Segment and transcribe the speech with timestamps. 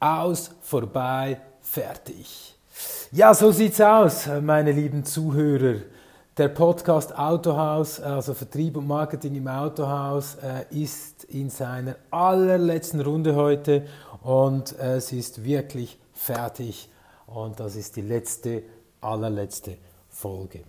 [0.00, 2.54] Aus, vorbei, fertig.
[3.10, 5.80] Ja, so sieht's aus, meine lieben Zuhörer.
[6.36, 13.34] Der Podcast Autohaus, also Vertrieb und Marketing im Autohaus, äh, ist in seiner allerletzten Runde
[13.34, 13.86] heute
[14.22, 16.88] und es ist wirklich fertig.
[17.26, 18.62] Und das ist die letzte,
[19.00, 19.78] allerletzte
[20.08, 20.60] Folge.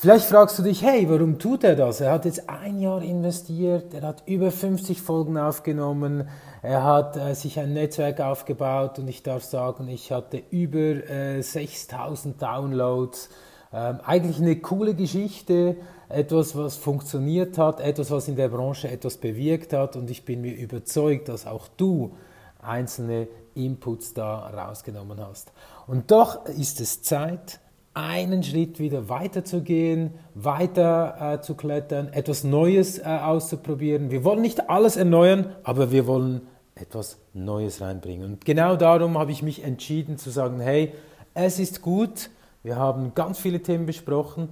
[0.00, 2.00] Vielleicht fragst du dich, hey, warum tut er das?
[2.00, 6.26] Er hat jetzt ein Jahr investiert, er hat über 50 Folgen aufgenommen,
[6.62, 11.42] er hat äh, sich ein Netzwerk aufgebaut und ich darf sagen, ich hatte über äh,
[11.42, 13.28] 6000 Downloads.
[13.74, 15.76] Ähm, eigentlich eine coole Geschichte,
[16.08, 20.40] etwas, was funktioniert hat, etwas, was in der Branche etwas bewirkt hat und ich bin
[20.40, 22.16] mir überzeugt, dass auch du
[22.62, 25.52] einzelne Inputs da rausgenommen hast.
[25.86, 27.60] Und doch ist es Zeit,
[28.02, 34.10] einen Schritt wieder weiterzugehen, weiter äh, zu klettern, etwas Neues äh, auszuprobieren.
[34.10, 36.42] Wir wollen nicht alles erneuern, aber wir wollen
[36.74, 38.24] etwas Neues reinbringen.
[38.24, 40.92] Und genau darum habe ich mich entschieden zu sagen, hey,
[41.34, 42.30] es ist gut,
[42.62, 44.48] wir haben ganz viele Themen besprochen.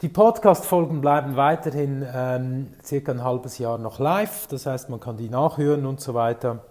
[0.00, 5.16] Die Podcast-Folgen bleiben weiterhin ähm, circa ein halbes Jahr noch live, das heißt, man kann
[5.16, 6.64] die nachhören und so weiter.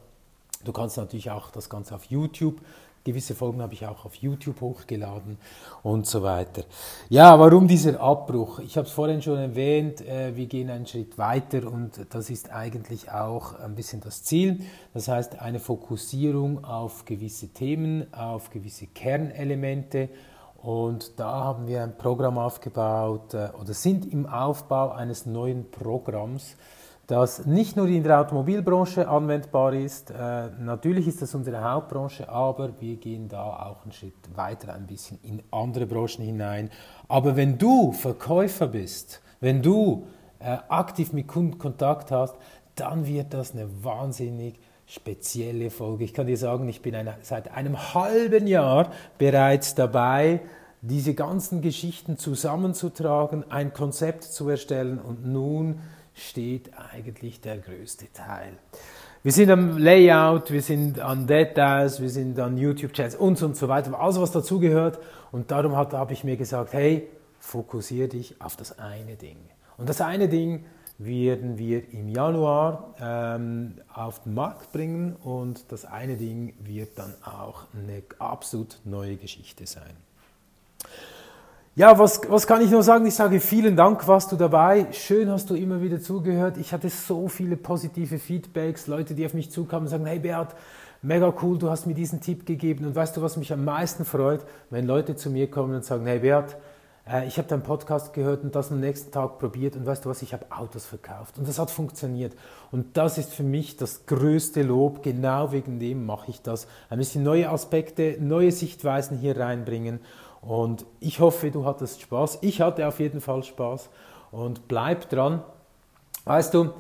[0.64, 2.62] Du kannst natürlich auch das Ganze auf YouTube
[3.04, 5.40] Gewisse Folgen habe ich auch auf YouTube hochgeladen
[5.81, 6.64] und so weiter.
[7.09, 8.59] Ja, warum dieser Abbruch?
[8.59, 12.52] Ich habe es vorhin schon erwähnt, äh, wir gehen einen Schritt weiter und das ist
[12.52, 14.59] eigentlich auch ein bisschen das Ziel.
[14.94, 20.09] Das heißt, eine Fokussierung auf gewisse Themen, auf gewisse Kernelemente.
[20.62, 26.56] Und da haben wir ein Programm aufgebaut äh, oder sind im Aufbau eines neuen Programms,
[27.12, 30.12] das nicht nur in der Automobilbranche anwendbar ist.
[30.12, 34.88] Äh, natürlich ist das unsere Hauptbranche, aber wir gehen da auch einen Schritt weiter ein
[34.88, 36.70] bisschen in andere Branchen hinein.
[37.09, 40.08] Aber wenn du Verkäufer bist, wenn du
[40.40, 42.36] äh, aktiv mit Kunden Kontakt hast,
[42.76, 46.06] dann wird das eine wahnsinnig spezielle Folge.
[46.06, 50.40] Ich kann dir sagen, ich bin seit einem halben Jahr bereits dabei,
[50.81, 55.80] diese ganzen Geschichten zusammenzutragen, ein Konzept zu erstellen und nun
[56.30, 58.54] steht eigentlich der größte Teil.
[59.24, 63.56] Wir sind am Layout, wir sind an Details, wir sind an YouTube-Chats und so und
[63.56, 65.00] so weiter, alles was dazugehört.
[65.31, 67.08] Und darum habe ich mir gesagt, hey,
[67.40, 69.38] fokussiere dich auf das eine Ding.
[69.78, 70.66] Und das eine Ding
[70.98, 77.14] werden wir im Januar ähm, auf den Markt bringen und das eine Ding wird dann
[77.24, 79.96] auch eine absolut neue Geschichte sein.
[81.74, 83.06] Ja, was, was kann ich nur sagen?
[83.06, 84.88] Ich sage vielen Dank, warst du dabei.
[84.92, 86.58] Schön hast du immer wieder zugehört.
[86.58, 90.50] Ich hatte so viele positive Feedbacks, Leute, die auf mich zukamen und sagen, hey Beat,
[91.02, 92.84] mega cool, du hast mir diesen Tipp gegeben.
[92.84, 94.42] Und weißt du, was mich am meisten freut?
[94.70, 96.58] Wenn Leute zu mir kommen und sagen, hey Beat,
[97.10, 100.10] äh, ich habe deinen Podcast gehört und das am nächsten Tag probiert und weißt du
[100.10, 102.36] was, ich habe Autos verkauft und das hat funktioniert.
[102.72, 106.68] Und das ist für mich das größte Lob, genau wegen dem mache ich das.
[106.90, 110.02] Ein bisschen neue Aspekte, neue Sichtweisen hier reinbringen
[110.41, 112.40] und ich hoffe, du hattest Spaß.
[112.41, 113.90] Ich hatte auf jeden Fall Spaß
[114.31, 115.44] und bleib dran.
[116.25, 116.72] Weißt du,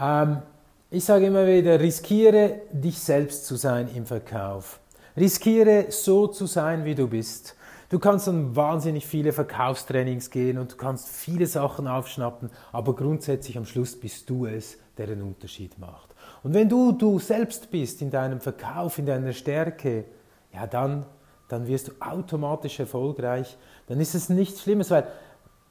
[0.00, 0.42] ähm,
[0.90, 4.80] ich sage immer wieder, riskiere dich selbst zu sein im Verkauf.
[5.16, 7.54] Riskiere so zu sein, wie du bist.
[7.90, 13.56] Du kannst dann wahnsinnig viele Verkaufstrainings gehen und du kannst viele Sachen aufschnappen, aber grundsätzlich
[13.56, 16.14] am Schluss bist du es, der den Unterschied macht.
[16.42, 20.04] Und wenn du du selbst bist in deinem Verkauf, in deiner Stärke,
[20.52, 21.06] ja dann
[21.48, 23.56] dann wirst du automatisch erfolgreich.
[23.86, 25.06] Dann ist es nichts Schlimmes, weil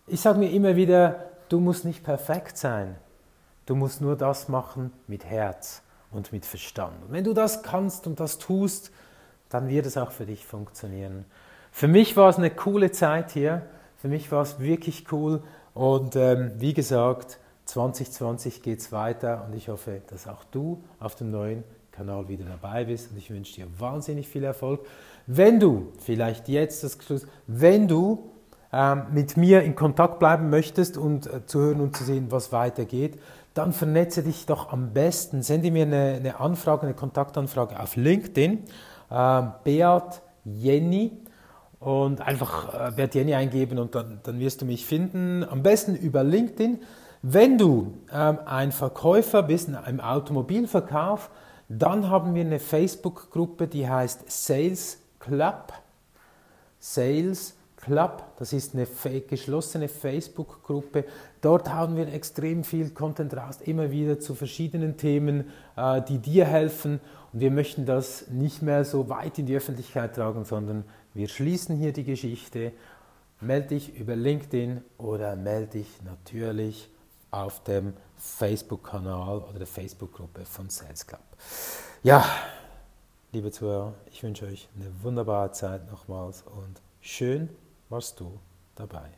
[0.08, 2.96] ich sage mir immer wieder, du musst nicht perfekt sein.
[3.66, 7.04] Du musst nur das machen mit Herz und mit Verstand.
[7.04, 8.92] Und wenn du das kannst und das tust,
[9.50, 11.26] dann wird es auch für dich funktionieren.
[11.72, 13.62] Für mich war es eine coole Zeit hier.
[13.98, 15.44] Für mich war es wirklich cool.
[15.74, 21.16] Und ähm, wie gesagt, 2020 geht es weiter und ich hoffe, dass auch du auf
[21.16, 21.64] dem neuen
[21.98, 24.86] Kanal wieder dabei bist und ich wünsche dir wahnsinnig viel Erfolg.
[25.26, 28.30] Wenn du, vielleicht jetzt das Schluss, wenn du
[28.72, 32.52] ähm, mit mir in Kontakt bleiben möchtest und äh, zu hören und zu sehen, was
[32.52, 33.20] weitergeht,
[33.56, 35.42] dann vernetze dich doch am besten.
[35.42, 38.64] Sende mir eine, eine Anfrage, eine Kontaktanfrage auf LinkedIn.
[39.10, 41.12] Ähm, Beat Jenny
[41.80, 45.44] und einfach äh, Beat Jenny eingeben und dann, dann wirst du mich finden.
[45.50, 46.80] Am besten über LinkedIn.
[47.24, 51.32] Wenn du ähm, ein Verkäufer bist im Automobilverkauf,
[51.70, 55.74] dann haben wir eine Facebook-Gruppe, die heißt Sales Club.
[56.80, 58.88] Sales Club, das ist eine
[59.22, 61.06] geschlossene Facebook-Gruppe.
[61.42, 66.46] Dort haben wir extrem viel Content raus, immer wieder zu verschiedenen Themen, äh, die dir
[66.46, 67.00] helfen.
[67.34, 71.78] Und wir möchten das nicht mehr so weit in die Öffentlichkeit tragen, sondern wir schließen
[71.78, 72.72] hier die Geschichte.
[73.42, 76.90] Melde dich über LinkedIn oder melde dich natürlich
[77.32, 81.22] auf dem Facebook-Kanal oder der Facebook-Gruppe von Sales Club.
[82.04, 82.26] Ja,
[83.32, 87.50] liebe Zuhörer, ich wünsche euch eine wunderbare Zeit nochmals und schön
[87.90, 88.40] warst du
[88.76, 89.10] dabei.